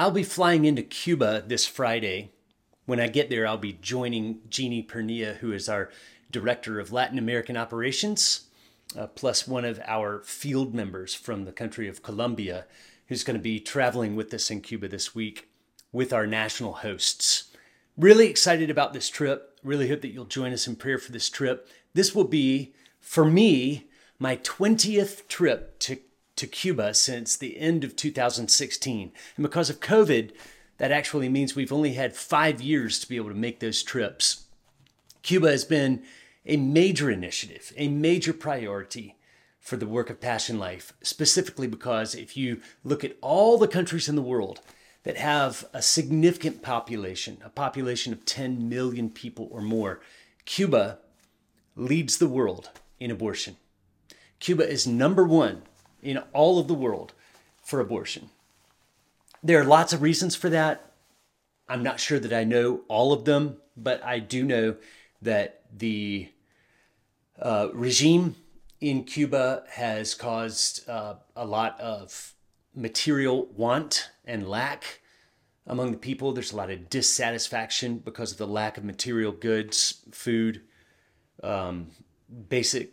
[0.00, 2.30] I'll be flying into Cuba this Friday.
[2.86, 5.90] When I get there, I'll be joining Jeannie Pernia, who is our
[6.30, 8.46] Director of Latin American Operations,
[8.96, 12.64] uh, plus one of our field members from the country of Colombia,
[13.08, 15.50] who's going to be traveling with us in Cuba this week
[15.92, 17.54] with our national hosts.
[17.98, 19.60] Really excited about this trip.
[19.62, 21.68] Really hope that you'll join us in prayer for this trip.
[21.92, 25.98] This will be, for me, my 20th trip to,
[26.40, 29.12] to Cuba since the end of 2016.
[29.36, 30.32] And because of COVID,
[30.78, 34.46] that actually means we've only had five years to be able to make those trips.
[35.22, 36.02] Cuba has been
[36.46, 39.16] a major initiative, a major priority
[39.58, 44.08] for the work of Passion Life, specifically because if you look at all the countries
[44.08, 44.60] in the world
[45.02, 50.00] that have a significant population, a population of 10 million people or more,
[50.46, 51.00] Cuba
[51.76, 53.58] leads the world in abortion.
[54.38, 55.62] Cuba is number one
[56.02, 57.12] in all of the world
[57.62, 58.30] for abortion.
[59.42, 60.92] There are lots of reasons for that.
[61.68, 64.76] I'm not sure that I know all of them, but I do know
[65.22, 66.28] that the
[67.40, 68.36] uh, regime
[68.80, 72.34] in Cuba has caused uh, a lot of
[72.74, 75.00] material want and lack
[75.66, 76.32] among the people.
[76.32, 80.62] There's a lot of dissatisfaction because of the lack of material goods, food,
[81.42, 81.88] um,
[82.48, 82.90] basic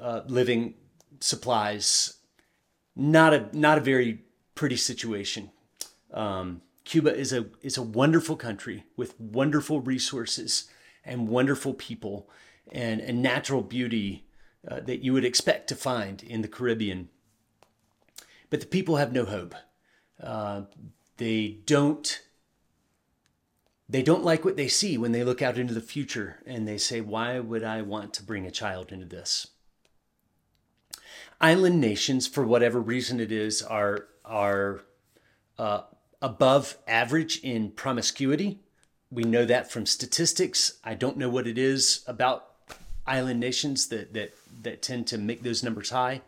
[0.00, 0.74] uh, living
[1.20, 2.14] supplies.
[2.94, 5.50] Not a not a very pretty situation.
[6.12, 10.70] Um, Cuba is a is a wonderful country with wonderful resources
[11.04, 12.28] and wonderful people
[12.72, 14.26] and, and natural beauty
[14.68, 17.08] uh, that you would expect to find in the Caribbean.
[18.50, 19.54] But the people have no hope.
[20.22, 20.62] Uh,
[21.16, 22.22] they don't.
[23.88, 26.76] They don't like what they see when they look out into the future and they
[26.76, 29.46] say, Why would I want to bring a child into this?
[31.40, 34.82] Island nations, for whatever reason it is, are, are
[35.58, 35.82] uh,
[36.22, 38.60] above average in promiscuity.
[39.10, 40.78] We know that from statistics.
[40.82, 42.48] I don't know what it is about
[43.06, 46.22] island nations that that that tend to make those numbers high.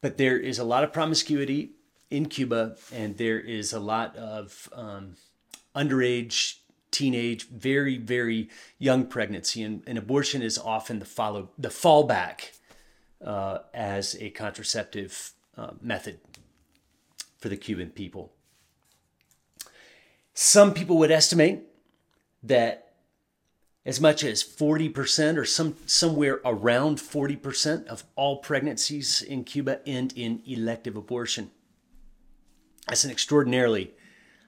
[0.00, 1.72] But there is a lot of promiscuity
[2.10, 5.16] in Cuba, and there is a lot of um,
[5.74, 6.56] underage,
[6.90, 8.48] teenage, very very
[8.78, 12.52] young pregnancy, and, and abortion is often the follow the fallback
[13.24, 16.20] uh, as a contraceptive uh, method
[17.38, 18.32] for the Cuban people.
[20.34, 21.62] Some people would estimate
[22.42, 22.94] that
[23.84, 30.12] as much as 40% or some somewhere around 40% of all pregnancies in Cuba end
[30.16, 31.50] in elective abortion.
[32.86, 33.92] That's an extraordinarily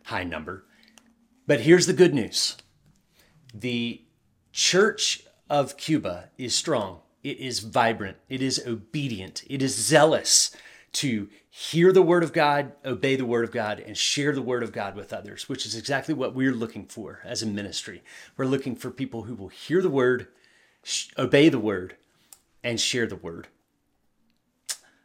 [0.05, 0.65] high number.
[1.47, 2.57] But here's the good news.
[3.55, 4.03] The
[4.53, 7.01] Church of Cuba is strong.
[7.23, 8.17] It is vibrant.
[8.29, 9.45] It is obedient.
[9.49, 10.55] It is zealous
[10.93, 14.63] to hear the word of God, obey the word of God, and share the word
[14.63, 18.03] of God with others, which is exactly what we're looking for as a ministry.
[18.37, 20.29] We're looking for people who will hear the word,
[21.19, 21.97] obey the word,
[22.63, 23.49] and share the word.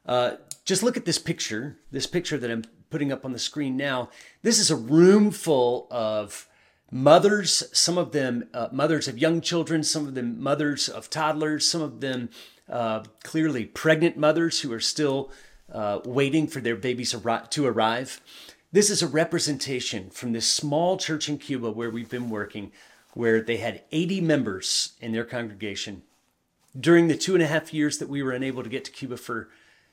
[0.05, 3.75] Uh, just look at this picture, this picture that I'm putting up on the screen
[3.75, 4.09] now.
[4.41, 6.47] This is a room full of
[6.91, 11.67] mothers, some of them uh, mothers of young children, some of them mothers of toddlers,
[11.67, 12.29] some of them
[12.69, 15.31] uh, clearly pregnant mothers who are still
[15.71, 17.15] uh, waiting for their babies
[17.49, 18.21] to arrive.
[18.71, 22.71] This is a representation from this small church in Cuba where we've been working,
[23.13, 26.03] where they had 80 members in their congregation.
[26.77, 29.17] During the two and a half years that we were unable to get to Cuba
[29.17, 29.49] for,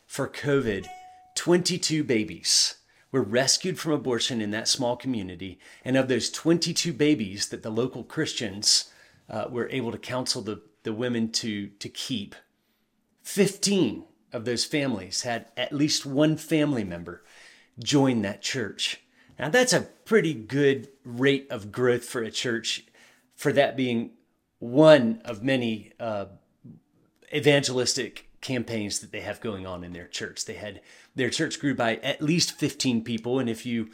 [0.07, 0.87] for COVID,
[1.35, 2.77] 22 babies
[3.15, 5.57] were rescued from abortion in that small community.
[5.85, 8.91] And of those 22 babies that the local Christians
[9.31, 12.35] uh, were able to counsel the, the women to, to keep,
[13.23, 14.03] 15
[14.33, 17.23] of those families had at least one family member
[17.79, 19.01] join that church.
[19.39, 22.83] Now, that's a pretty good rate of growth for a church,
[23.37, 24.11] for that being
[24.59, 26.27] one of many uh,
[27.33, 30.45] evangelistic campaigns that they have going on in their church.
[30.45, 30.81] They had
[31.17, 33.91] their church grew by at least 15 people, and if you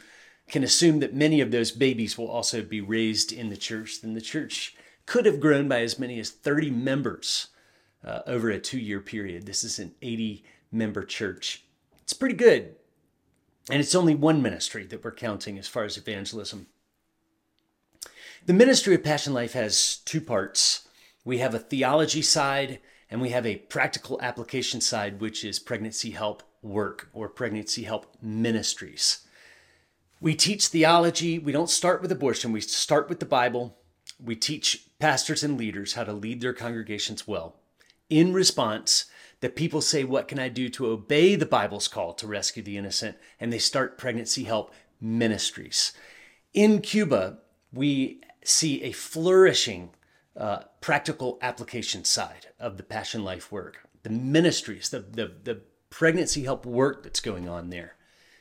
[0.47, 4.13] can assume that many of those babies will also be raised in the church, then
[4.13, 4.75] the church
[5.07, 7.47] could have grown by as many as 30 members
[8.05, 9.45] uh, over a two year period.
[9.45, 11.63] This is an 80 member church.
[12.03, 12.75] It's pretty good.
[13.69, 16.67] And it's only one ministry that we're counting as far as evangelism.
[18.45, 20.87] The ministry of Passion Life has two parts
[21.23, 22.79] we have a theology side
[23.11, 28.05] and we have a practical application side, which is pregnancy help work or pregnancy help
[28.21, 29.27] ministries.
[30.21, 31.37] We teach theology.
[31.37, 33.77] We don't start with abortion, we start with the Bible.
[34.23, 37.55] We teach pastors and leaders how to lead their congregations well
[38.07, 39.05] in response
[39.39, 42.77] that people say, What can I do to obey the Bible's call to rescue the
[42.77, 43.17] innocent?
[43.39, 44.71] And they start pregnancy help
[45.01, 45.91] ministries.
[46.53, 47.39] In Cuba,
[47.73, 49.89] we see a flourishing
[50.35, 53.79] uh, practical application side of the Passion Life work.
[54.03, 57.95] The ministries, the, the, the pregnancy help work that's going on there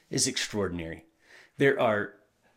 [0.08, 1.04] is extraordinary.
[1.58, 2.14] There are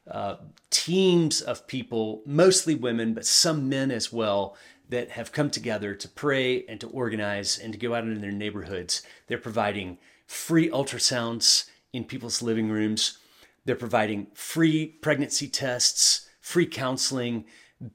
[0.10, 0.38] uh,
[0.70, 4.56] teams of people, mostly women, but some men as well,
[4.90, 8.32] that have come together to pray and to organize and to go out into their
[8.32, 9.02] neighborhoods.
[9.28, 9.98] They're providing
[10.28, 13.18] free ultrasounds in people's living rooms.
[13.66, 17.46] They're providing free pregnancy tests, free counseling,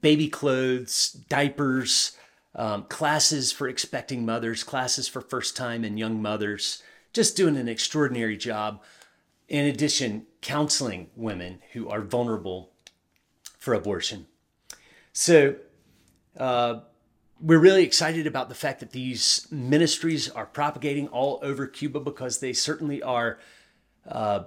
[0.01, 2.17] baby clothes, diapers,
[2.55, 6.81] um, classes for expecting mothers, classes for first time and young mothers,
[7.13, 8.81] just doing an extraordinary job.
[9.47, 12.71] In addition, counseling women who are vulnerable
[13.57, 14.27] for abortion.
[15.11, 15.55] So,
[16.37, 16.81] uh,
[17.41, 22.39] we're really excited about the fact that these ministries are propagating all over Cuba because
[22.39, 23.39] they certainly are.
[24.07, 24.43] Uh,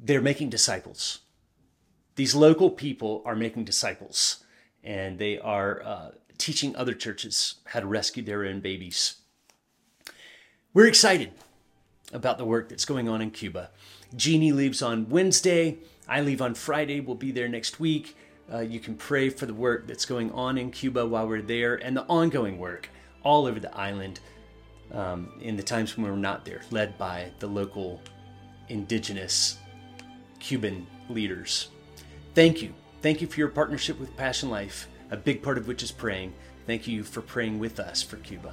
[0.00, 1.20] they're making disciples.
[2.14, 4.44] These local people are making disciples,
[4.82, 9.16] and they are uh, teaching other churches how to rescue their own babies.
[10.72, 11.32] We're excited
[12.12, 13.70] about the work that's going on in Cuba.
[14.16, 15.78] Jeannie leaves on Wednesday.
[16.08, 17.00] I leave on Friday.
[17.00, 18.16] We'll be there next week.
[18.52, 21.76] Uh, you can pray for the work that's going on in Cuba while we're there
[21.76, 22.88] and the ongoing work
[23.22, 24.20] all over the island
[24.92, 28.00] um, in the times when we're not there, led by the local
[28.68, 29.58] indigenous
[30.38, 31.68] Cuban leaders.
[32.34, 32.72] Thank you.
[33.00, 36.32] Thank you for your partnership with Passion Life, a big part of which is praying.
[36.66, 38.52] Thank you for praying with us for Cuba.